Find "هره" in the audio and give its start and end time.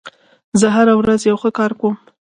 0.75-0.93